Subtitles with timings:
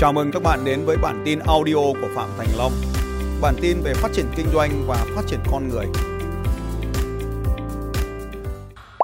[0.00, 2.72] Chào mừng các bạn đến với bản tin audio của Phạm Thành Long.
[3.42, 5.86] Bản tin về phát triển kinh doanh và phát triển con người.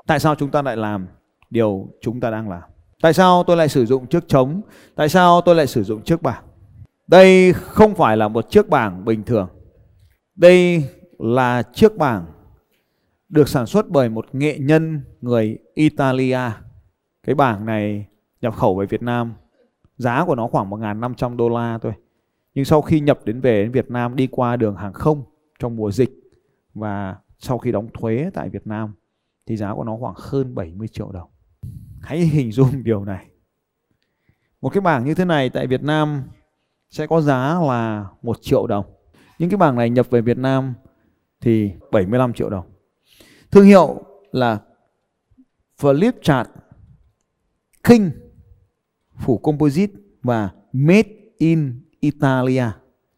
[0.07, 1.07] Tại sao chúng ta lại làm
[1.51, 2.63] điều chúng ta đang làm?
[3.03, 4.61] Tại sao tôi lại sử dụng chiếc trống?
[4.95, 6.45] Tại sao tôi lại sử dụng chiếc bảng?
[7.07, 9.49] Đây không phải là một chiếc bảng bình thường.
[10.35, 10.85] Đây
[11.19, 12.27] là chiếc bảng
[13.29, 16.41] được sản xuất bởi một nghệ nhân người Italia.
[17.27, 18.07] Cái bảng này
[18.41, 19.35] nhập khẩu về Việt Nam
[19.97, 21.93] Giá của nó khoảng 1.500 đô la thôi.
[22.55, 25.23] Nhưng sau khi nhập đến về đến Việt Nam, đi qua đường hàng không
[25.59, 26.11] trong mùa dịch
[26.75, 28.95] và sau khi đóng thuế tại Việt Nam,
[29.47, 31.29] thì giá của nó khoảng hơn 70 triệu đồng.
[32.01, 33.27] Hãy hình dung điều này.
[34.61, 36.23] Một cái bảng như thế này tại Việt Nam
[36.91, 38.87] sẽ có giá là 1 triệu đồng.
[39.39, 40.75] Những cái bảng này nhập về Việt Nam
[41.41, 42.67] thì 75 triệu đồng.
[43.51, 44.61] Thương hiệu là
[45.81, 46.49] Flip Chart
[47.85, 48.11] King
[49.19, 52.65] phủ composite và made in Italia,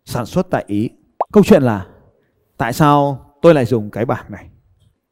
[0.04, 0.90] sản xuất tại Ý.
[1.32, 1.86] Câu chuyện là
[2.56, 4.50] tại sao tôi lại dùng cái bảng này?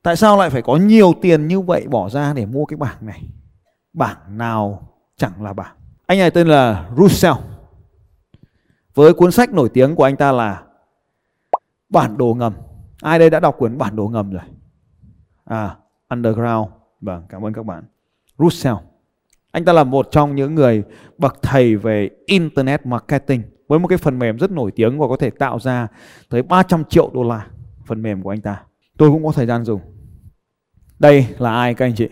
[0.02, 3.06] Tại sao lại phải có nhiều tiền như vậy bỏ ra để mua cái bảng
[3.06, 3.22] này?
[3.92, 5.76] Bảng nào chẳng là bảng.
[6.06, 7.34] Anh này tên là Russell.
[8.94, 10.62] Với cuốn sách nổi tiếng của anh ta là
[11.88, 12.52] Bản đồ ngầm.
[13.02, 14.42] Ai đây đã đọc cuốn Bản đồ ngầm rồi?
[15.44, 15.76] À,
[16.08, 16.68] Underground.
[17.00, 17.84] Vâng, cảm ơn các bạn.
[18.38, 18.76] Russell.
[19.56, 20.82] Anh ta là một trong những người
[21.18, 25.16] bậc thầy về Internet Marketing với một cái phần mềm rất nổi tiếng và có
[25.16, 25.88] thể tạo ra
[26.30, 27.46] tới 300 triệu đô la
[27.86, 28.62] phần mềm của anh ta.
[28.98, 29.80] Tôi cũng có thời gian dùng.
[30.98, 32.08] Đây là ai các anh chị?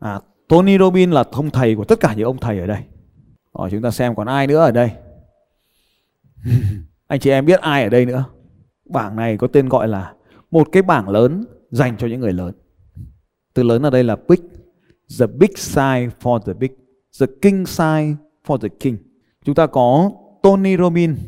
[0.00, 2.82] À, Tony Robbins là thông thầy của tất cả những ông thầy ở đây.
[3.58, 4.90] Rồi chúng ta xem còn ai nữa ở đây.
[7.06, 8.24] anh chị em biết ai ở đây nữa?
[8.90, 10.12] Bảng này có tên gọi là
[10.50, 12.52] một cái bảng lớn dành cho những người lớn.
[13.54, 14.57] Từ lớn ở đây là big
[15.18, 16.70] The big size for the big.
[17.20, 18.14] The king size
[18.46, 18.96] for the king.
[19.44, 20.10] Chúng ta có
[20.42, 21.18] Tony Robbins.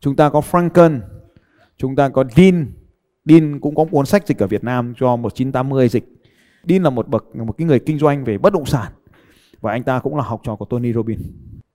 [0.00, 1.00] Chúng ta có Franken.
[1.76, 2.66] Chúng ta có Dean.
[3.24, 6.04] Dean cũng có cuốn sách dịch ở Việt Nam cho 1980 dịch.
[6.68, 8.92] Dean là một bậc một cái người kinh doanh về bất động sản
[9.60, 11.20] và anh ta cũng là học trò của Tony Robbins.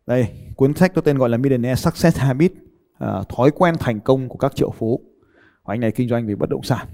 [0.08, 2.54] Đây, cuốn sách có tên gọi là Millionaire Success Habit,
[3.00, 5.02] à, thói quen thành công của các triệu phú.
[5.64, 6.88] Và anh này kinh doanh về bất động sản.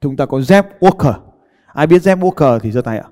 [0.00, 1.14] Chúng ta có Jeff Walker.
[1.66, 3.08] Ai biết Jeff Walker thì giơ tay ạ.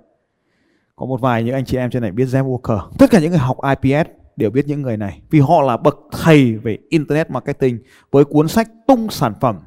[0.99, 2.81] Có một vài những anh chị em trên này biết Jeff Walker.
[2.99, 5.99] Tất cả những người học IPS đều biết những người này, vì họ là bậc
[6.13, 7.79] thầy về internet marketing
[8.11, 9.59] với cuốn sách tung sản phẩm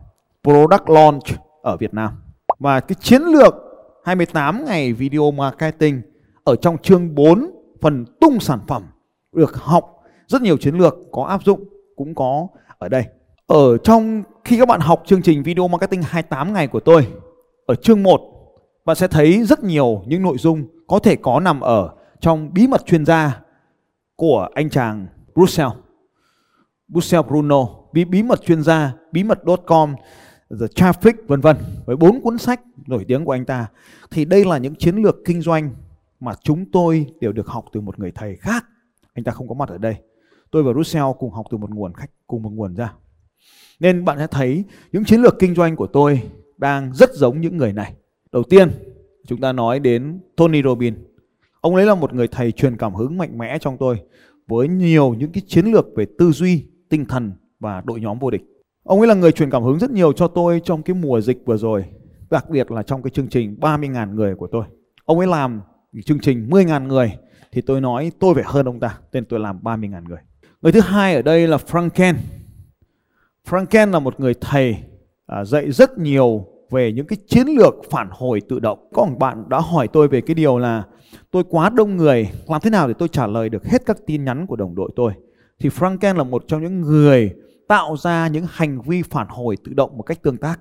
[0.44, 1.24] Product Launch
[1.62, 2.12] ở Việt Nam.
[2.60, 3.56] Và cái chiến lược
[4.06, 6.02] 28 ngày video marketing
[6.44, 8.84] ở trong chương 4 phần tung sản phẩm,
[9.36, 11.64] được học rất nhiều chiến lược, có áp dụng,
[11.96, 13.04] cũng có ở đây.
[13.48, 17.08] Ở trong, khi các bạn học chương trình video marketing 28 ngày của tôi,
[17.66, 18.22] ở chương 1
[18.86, 22.68] bạn sẽ thấy rất nhiều những nội dung có thể có nằm ở trong bí
[22.68, 23.42] mật chuyên gia
[24.16, 25.74] của anh chàng Brussels.
[26.88, 29.96] Brussels Bruno, bí, bí mật chuyên gia, bí mật.com,
[30.60, 33.68] The Traffic vân vân với bốn cuốn sách nổi tiếng của anh ta.
[34.12, 35.76] Thì đây là những chiến lược kinh doanh
[36.20, 38.66] mà chúng tôi đều được học từ một người thầy khác.
[39.14, 39.96] Anh ta không có mặt ở đây.
[40.52, 42.94] Tôi và Russell cùng học từ một nguồn khách cùng một nguồn ra.
[43.80, 46.22] Nên bạn sẽ thấy những chiến lược kinh doanh của tôi
[46.58, 47.94] đang rất giống những người này.
[48.32, 48.72] Đầu tiên,
[49.28, 50.98] chúng ta nói đến Tony Robbins.
[51.62, 54.02] Ông ấy là một người thầy truyền cảm hứng mạnh mẽ trong tôi
[54.48, 58.30] với nhiều những cái chiến lược về tư duy, tinh thần và đội nhóm vô
[58.30, 58.42] địch.
[58.84, 61.46] Ông ấy là người truyền cảm hứng rất nhiều cho tôi trong cái mùa dịch
[61.46, 61.86] vừa rồi,
[62.30, 64.66] đặc biệt là trong cái chương trình 30.000 người của tôi.
[65.06, 65.62] Ông ấy làm
[66.06, 67.18] chương trình 10.000 người
[67.52, 70.20] thì tôi nói tôi phải hơn ông ta, nên tôi làm 30.000 người.
[70.62, 72.14] Người thứ hai ở đây là Franken.
[73.50, 74.78] Franken là một người thầy
[75.26, 78.90] à, dạy rất nhiều về những cái chiến lược phản hồi tự động.
[78.94, 80.84] Có một bạn đã hỏi tôi về cái điều là
[81.32, 84.26] tôi quá đông người, làm thế nào để tôi trả lời được hết các tin
[84.26, 85.14] nhắn của đồng đội tôi.
[85.60, 87.34] Thì Franken là một trong những người
[87.68, 90.60] tạo ra những hành vi phản hồi tự động một cách tương tác.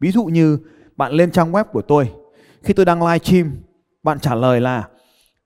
[0.00, 0.58] Ví dụ như
[0.96, 2.10] bạn lên trang web của tôi,
[2.62, 3.52] khi tôi đang live stream,
[4.02, 4.88] bạn trả lời là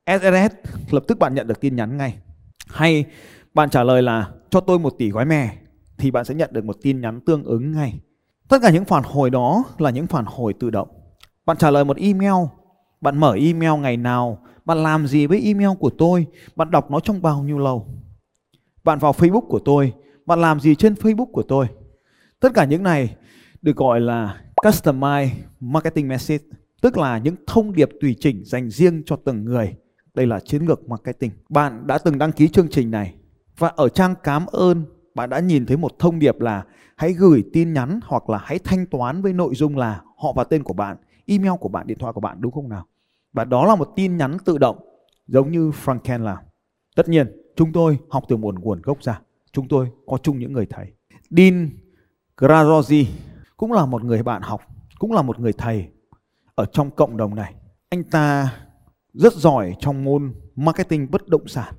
[0.07, 0.55] SSS,
[0.91, 2.19] lập tức bạn nhận được tin nhắn ngay.
[2.67, 3.05] Hay
[3.55, 5.57] bạn trả lời là cho tôi một tỷ gói mè,
[5.99, 8.01] thì bạn sẽ nhận được một tin nhắn tương ứng ngay.
[8.49, 10.89] Tất cả những phản hồi đó là những phản hồi tự động.
[11.47, 12.47] Bạn trả lời một email,
[13.01, 16.27] bạn mở email ngày nào, bạn làm gì với email của tôi,
[16.57, 17.87] bạn đọc nó trong bao nhiêu lâu.
[18.85, 19.93] Bạn vào Facebook của tôi,
[20.27, 21.67] bạn làm gì trên Facebook của tôi.
[22.41, 23.17] Tất cả những này
[23.63, 25.29] được gọi là Customized
[25.61, 26.45] Marketing Message,
[26.83, 29.77] tức là những thông điệp tùy chỉnh dành riêng cho từng người.
[30.15, 31.31] Đây là chiến lược marketing.
[31.49, 33.15] Bạn đã từng đăng ký chương trình này
[33.59, 36.65] và ở trang cảm ơn bạn đã nhìn thấy một thông điệp là
[36.97, 40.45] hãy gửi tin nhắn hoặc là hãy thanh toán với nội dung là họ và
[40.45, 40.97] tên của bạn,
[41.27, 42.87] email của bạn, điện thoại của bạn đúng không nào?
[43.33, 44.79] Và đó là một tin nhắn tự động
[45.27, 46.39] giống như Franken làm.
[46.97, 47.27] Tất nhiên,
[47.57, 49.21] chúng tôi học từ nguồn nguồn gốc ra.
[49.53, 50.93] Chúng tôi có chung những người thầy.
[51.31, 51.71] Dean
[52.37, 53.05] Graziosi
[53.57, 54.61] cũng là một người bạn học,
[54.99, 55.89] cũng là một người thầy
[56.55, 57.55] ở trong cộng đồng này.
[57.89, 58.55] Anh ta
[59.13, 61.75] rất giỏi trong môn marketing bất động sản.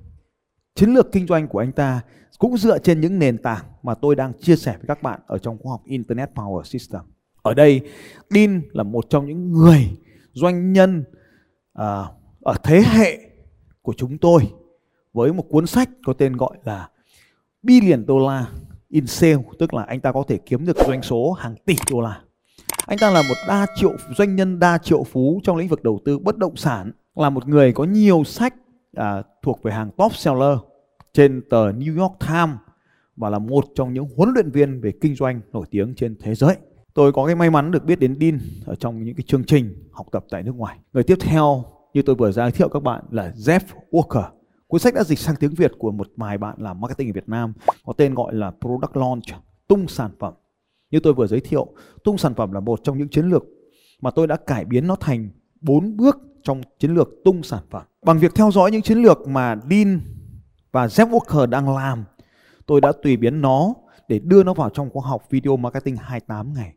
[0.74, 2.00] Chiến lược kinh doanh của anh ta
[2.38, 5.38] cũng dựa trên những nền tảng mà tôi đang chia sẻ với các bạn ở
[5.38, 7.00] trong khoa học Internet Power System.
[7.42, 7.80] Ở đây,
[8.30, 9.90] Dean là một trong những người
[10.32, 11.04] doanh nhân
[11.72, 12.04] à,
[12.40, 13.18] ở thế hệ
[13.82, 14.42] của chúng tôi
[15.12, 16.88] với một cuốn sách có tên gọi là
[17.62, 18.44] Billion Dollar
[18.88, 22.00] in Sale, tức là anh ta có thể kiếm được doanh số hàng tỷ đô
[22.00, 22.20] la.
[22.86, 26.00] Anh ta là một đa triệu doanh nhân đa triệu phú trong lĩnh vực đầu
[26.04, 28.54] tư bất động sản, là một người có nhiều sách
[28.94, 30.58] à, thuộc về hàng top seller
[31.16, 32.56] trên tờ New York Times
[33.16, 36.34] và là một trong những huấn luyện viên về kinh doanh nổi tiếng trên thế
[36.34, 36.56] giới.
[36.94, 39.88] Tôi có cái may mắn được biết đến Dean ở trong những cái chương trình
[39.92, 40.78] học tập tại nước ngoài.
[40.92, 41.64] Người tiếp theo
[41.94, 43.60] như tôi vừa giới thiệu các bạn là Jeff
[43.90, 44.28] Walker.
[44.66, 47.28] Cuốn sách đã dịch sang tiếng Việt của một vài bạn làm marketing ở Việt
[47.28, 47.52] Nam
[47.86, 49.24] có tên gọi là Product Launch,
[49.68, 50.34] tung sản phẩm.
[50.90, 51.66] Như tôi vừa giới thiệu,
[52.04, 53.44] tung sản phẩm là một trong những chiến lược
[54.00, 55.28] mà tôi đã cải biến nó thành
[55.60, 57.82] bốn bước trong chiến lược tung sản phẩm.
[58.06, 60.00] Bằng việc theo dõi những chiến lược mà Dean
[60.76, 62.04] và Jeff Walker đang làm,
[62.66, 63.74] tôi đã tùy biến nó
[64.08, 66.74] để đưa nó vào trong khóa học video marketing 28 ngày.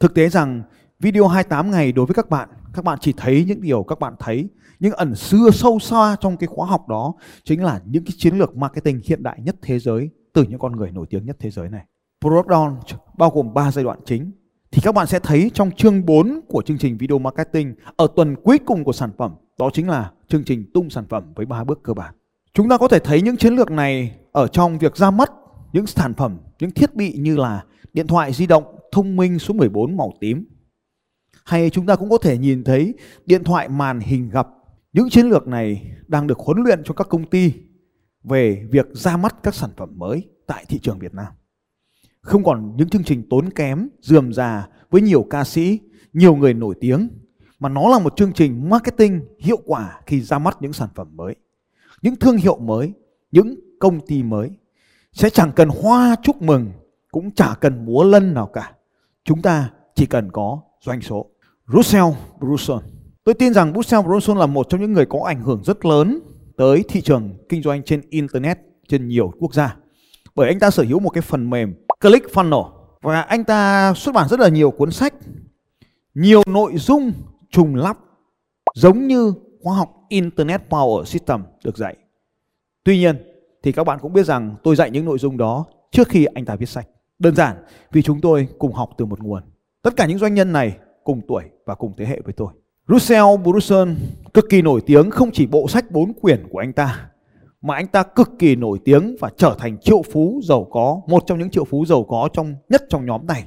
[0.00, 0.62] Thực tế rằng
[1.00, 4.14] video 28 ngày đối với các bạn, các bạn chỉ thấy những điều các bạn
[4.18, 4.48] thấy,
[4.80, 7.14] nhưng ẩn xưa sâu xa trong cái khóa học đó
[7.44, 10.76] chính là những cái chiến lược marketing hiện đại nhất thế giới từ những con
[10.76, 11.84] người nổi tiếng nhất thế giới này.
[12.20, 12.86] Product Launch
[13.18, 14.30] bao gồm 3 giai đoạn chính.
[14.70, 18.36] Thì các bạn sẽ thấy trong chương 4 của chương trình video marketing ở tuần
[18.44, 21.64] cuối cùng của sản phẩm, đó chính là chương trình tung sản phẩm với 3
[21.64, 22.14] bước cơ bản.
[22.54, 25.32] Chúng ta có thể thấy những chiến lược này ở trong việc ra mắt
[25.72, 29.54] những sản phẩm, những thiết bị như là điện thoại di động thông minh số
[29.54, 30.44] 14 màu tím.
[31.44, 32.94] Hay chúng ta cũng có thể nhìn thấy
[33.26, 34.48] điện thoại màn hình gập.
[34.92, 37.52] Những chiến lược này đang được huấn luyện cho các công ty
[38.24, 41.32] về việc ra mắt các sản phẩm mới tại thị trường Việt Nam.
[42.20, 45.78] Không còn những chương trình tốn kém, dườm già với nhiều ca sĩ,
[46.12, 47.08] nhiều người nổi tiếng,
[47.58, 51.16] mà nó là một chương trình marketing hiệu quả khi ra mắt những sản phẩm
[51.16, 51.36] mới.
[52.02, 52.92] Những thương hiệu mới,
[53.32, 54.50] những công ty mới
[55.12, 56.72] sẽ chẳng cần hoa chúc mừng,
[57.10, 58.72] cũng chả cần múa lân nào cả.
[59.24, 61.26] Chúng ta chỉ cần có doanh số.
[61.66, 62.06] Russell
[62.40, 62.82] Brunson.
[63.24, 66.20] Tôi tin rằng Russell Brunson là một trong những người có ảnh hưởng rất lớn
[66.56, 68.58] tới thị trường kinh doanh trên Internet
[68.88, 69.76] trên nhiều quốc gia.
[70.34, 72.70] Bởi anh ta sở hữu một cái phần mềm ClickFunnels
[73.02, 75.14] và anh ta xuất bản rất là nhiều cuốn sách,
[76.14, 77.12] nhiều nội dung
[77.50, 77.98] trùng lắp
[78.74, 81.96] giống như khoa học Internet Power System được dạy.
[82.84, 83.16] Tuy nhiên
[83.62, 86.44] thì các bạn cũng biết rằng tôi dạy những nội dung đó trước khi anh
[86.44, 86.88] ta viết sách.
[87.18, 87.56] Đơn giản
[87.92, 89.42] vì chúng tôi cùng học từ một nguồn.
[89.82, 92.52] Tất cả những doanh nhân này cùng tuổi và cùng thế hệ với tôi.
[92.88, 93.96] Russell Brunson
[94.34, 97.10] cực kỳ nổi tiếng không chỉ bộ sách bốn quyển của anh ta
[97.62, 101.22] mà anh ta cực kỳ nổi tiếng và trở thành triệu phú giàu có, một
[101.26, 103.44] trong những triệu phú giàu có trong nhất trong nhóm này.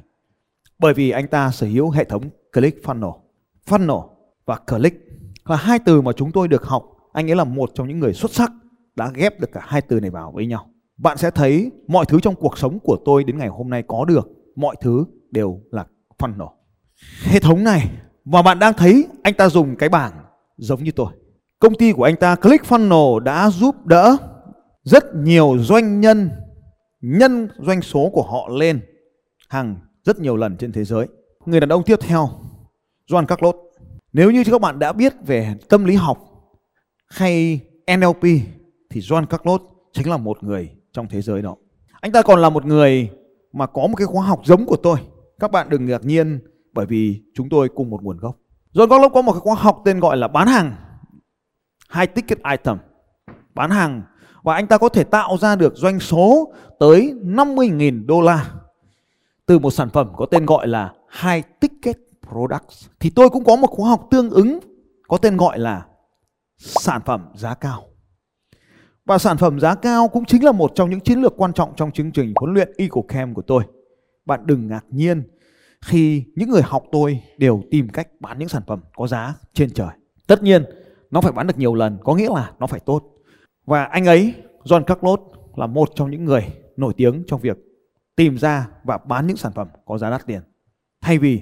[0.80, 2.24] Bởi vì anh ta sở hữu hệ thống
[2.54, 3.20] ClickFunnels.
[3.68, 4.10] Funnel
[4.46, 5.13] và Click
[5.46, 6.84] là hai từ mà chúng tôi được học.
[7.14, 8.52] Anh ấy là một trong những người xuất sắc
[8.96, 10.68] đã ghép được cả hai từ này vào với nhau.
[10.98, 14.06] Bạn sẽ thấy mọi thứ trong cuộc sống của tôi đến ngày hôm nay có
[14.06, 15.86] được, mọi thứ đều là
[16.18, 16.50] funnel.
[17.24, 17.90] Hệ thống này
[18.26, 20.12] và bạn đang thấy anh ta dùng cái bảng
[20.58, 21.08] giống như tôi.
[21.60, 24.18] Công ty của anh ta ClickFunnels đã giúp đỡ
[24.84, 26.30] rất nhiều doanh nhân
[27.02, 28.82] nhân doanh số của họ lên
[29.50, 31.08] hàng rất nhiều lần trên thế giới.
[31.46, 32.30] Người đàn ông tiếp theo,
[33.12, 33.56] John Carlos.
[34.14, 36.18] Nếu như các bạn đã biết về tâm lý học
[37.10, 37.60] hay
[37.98, 38.22] NLP
[38.90, 39.62] thì John Carlos
[39.94, 41.56] chính là một người trong thế giới đó.
[42.02, 43.10] Anh ta còn là một người
[43.54, 44.98] mà có một cái khóa học giống của tôi.
[45.40, 46.40] Các bạn đừng ngạc nhiên
[46.74, 48.38] bởi vì chúng tôi cùng một nguồn gốc.
[48.74, 50.76] John Carlos có một cái khóa học tên gọi là bán hàng,
[51.94, 52.78] high ticket item
[53.54, 54.02] bán hàng
[54.44, 58.52] và anh ta có thể tạo ra được doanh số tới 50.000 đô la
[59.46, 61.98] từ một sản phẩm có tên gọi là high ticket
[62.32, 64.60] products thì tôi cũng có một khóa học tương ứng
[65.08, 65.86] có tên gọi là
[66.58, 67.84] sản phẩm giá cao
[69.06, 71.74] và sản phẩm giá cao cũng chính là một trong những chiến lược quan trọng
[71.76, 73.64] trong chương trình huấn luyện EcoCam của tôi.
[74.26, 75.24] Bạn đừng ngạc nhiên
[75.86, 79.70] khi những người học tôi đều tìm cách bán những sản phẩm có giá trên
[79.74, 79.90] trời.
[80.28, 80.66] Tất nhiên,
[81.12, 83.04] nó phải bán được nhiều lần, có nghĩa là nó phải tốt.
[83.66, 85.20] Và anh ấy, John Carlos
[85.56, 87.58] là một trong những người nổi tiếng trong việc
[88.16, 90.42] tìm ra và bán những sản phẩm có giá đắt tiền
[91.02, 91.42] thay vì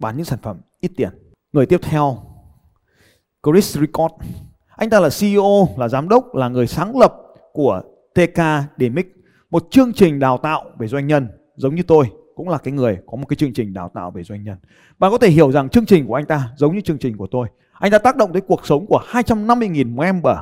[0.00, 1.10] bán những sản phẩm ít tiền.
[1.52, 2.18] Người tiếp theo,
[3.46, 4.14] Chris Record.
[4.76, 7.14] anh ta là CEO, là giám đốc, là người sáng lập
[7.52, 7.82] của
[8.14, 8.40] TK
[8.78, 9.06] Demic,
[9.50, 12.98] một chương trình đào tạo về doanh nhân giống như tôi cũng là cái người
[13.06, 14.56] có một cái chương trình đào tạo về doanh nhân.
[14.98, 17.26] Bạn có thể hiểu rằng chương trình của anh ta giống như chương trình của
[17.30, 17.48] tôi.
[17.72, 20.36] Anh ta tác động tới cuộc sống của 250.000 member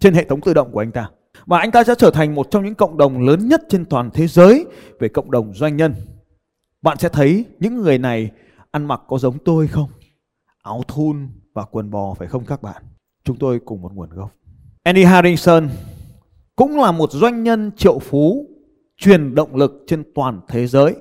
[0.00, 1.10] trên hệ thống tự động của anh ta.
[1.46, 4.10] Và anh ta sẽ trở thành một trong những cộng đồng lớn nhất trên toàn
[4.10, 4.66] thế giới
[5.00, 5.94] về cộng đồng doanh nhân.
[6.82, 8.30] Bạn sẽ thấy những người này
[8.72, 9.90] ăn mặc có giống tôi không?
[10.62, 12.82] Áo thun và quần bò phải không các bạn?
[13.24, 14.30] Chúng tôi cùng một nguồn gốc.
[14.82, 15.68] Andy Harrison
[16.56, 18.46] cũng là một doanh nhân triệu phú
[18.96, 20.94] truyền động lực trên toàn thế giới.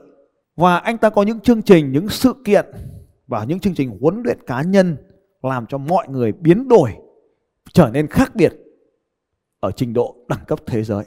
[0.55, 2.65] Và anh ta có những chương trình, những sự kiện
[3.27, 4.97] và những chương trình huấn luyện cá nhân
[5.41, 6.91] làm cho mọi người biến đổi,
[7.73, 8.53] trở nên khác biệt
[9.59, 11.03] ở trình độ đẳng cấp thế giới.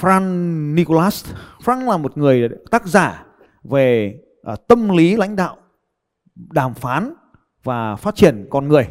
[0.00, 1.24] Frank Nicholas,
[1.64, 3.26] Frank là một người tác giả
[3.64, 4.14] về
[4.52, 5.56] uh, tâm lý lãnh đạo,
[6.36, 7.14] đàm phán
[7.64, 8.88] và phát triển con người.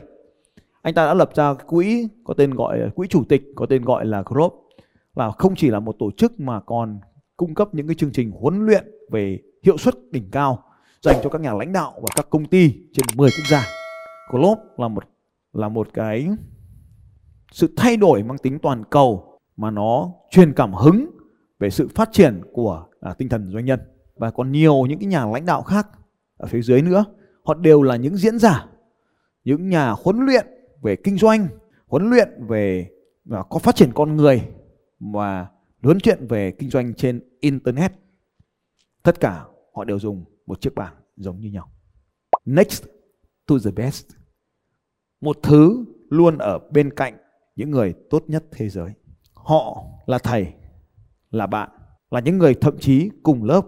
[0.81, 4.05] Anh ta đã lập ra quỹ có tên gọi quỹ chủ tịch có tên gọi
[4.05, 4.53] là GROP
[5.15, 6.99] là không chỉ là một tổ chức mà còn
[7.37, 10.63] cung cấp những cái chương trình huấn luyện về hiệu suất đỉnh cao
[11.01, 13.65] dành cho các nhà lãnh đạo và các công ty trên 10 quốc gia.
[14.31, 15.03] GROP là một
[15.53, 16.27] là một cái
[17.51, 21.09] sự thay đổi mang tính toàn cầu mà nó truyền cảm hứng
[21.59, 23.79] về sự phát triển của à, tinh thần doanh nhân
[24.15, 25.87] và còn nhiều những cái nhà lãnh đạo khác
[26.37, 27.05] ở phía dưới nữa
[27.49, 28.67] họ đều là những diễn giả,
[29.43, 30.47] những nhà huấn luyện
[30.81, 31.47] về kinh doanh,
[31.87, 32.89] huấn luyện về
[33.25, 34.41] và có phát triển con người
[34.99, 35.47] và
[35.83, 37.91] huấn chuyện về kinh doanh trên internet.
[39.03, 41.71] Tất cả họ đều dùng một chiếc bảng giống như nhau.
[42.45, 42.83] Next
[43.47, 44.05] to the best.
[45.21, 47.17] Một thứ luôn ở bên cạnh
[47.55, 48.91] những người tốt nhất thế giới.
[49.33, 50.53] Họ là thầy,
[51.31, 51.69] là bạn,
[52.11, 53.61] là những người thậm chí cùng lớp.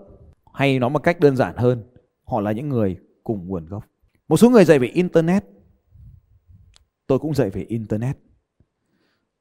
[0.53, 1.83] Hay nói một cách đơn giản hơn,
[2.23, 3.83] họ là những người cùng nguồn gốc.
[4.27, 5.45] Một số người dạy về internet.
[7.07, 8.17] Tôi cũng dạy về internet.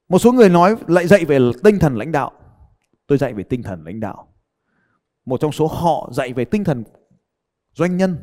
[0.09, 2.33] Một số người nói lại dạy về tinh thần lãnh đạo.
[3.07, 4.29] Tôi dạy về tinh thần lãnh đạo.
[5.25, 6.85] Một trong số họ dạy về tinh thần
[7.75, 8.17] doanh nhân.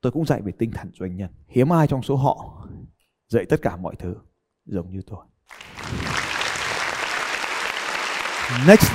[0.00, 1.30] Tôi cũng dạy về tinh thần doanh nhân.
[1.48, 2.68] Hiếm ai trong số họ
[3.28, 4.14] dạy tất cả mọi thứ
[4.66, 5.26] giống như tôi.
[8.66, 8.92] Next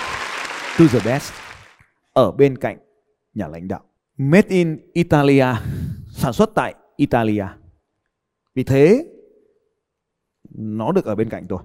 [0.79, 1.33] to the best.
[2.13, 2.77] Ở bên cạnh
[3.33, 3.81] nhà lãnh đạo
[4.17, 5.45] made in Italia,
[6.11, 7.45] sản xuất tại Italia.
[8.55, 9.05] Vì thế,
[10.57, 11.59] nó được ở bên cạnh tôi.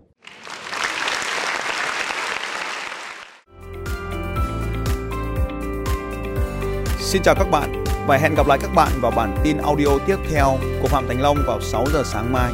[6.99, 7.85] Xin chào các bạn.
[8.07, 11.21] Và hẹn gặp lại các bạn vào bản tin audio tiếp theo của Phạm Thành
[11.21, 12.53] Long vào 6 giờ sáng mai.